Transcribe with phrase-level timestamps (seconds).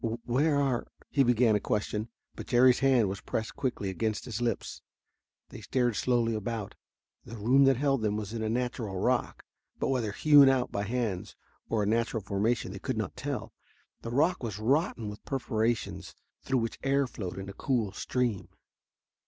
[0.25, 4.81] "Where are" he began a question, but Jerry's hand was pressed quickly against his lips.
[5.49, 6.73] They stared slowly about.
[7.23, 9.43] The room that held them was in the natural rock,
[9.77, 11.35] but whether hewn out by hands
[11.69, 13.53] or a natural formation they could not tell.
[14.01, 18.49] The rock was rotten with perforations, through which air flowed in a cool stream.